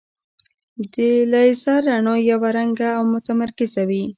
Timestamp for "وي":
3.89-4.03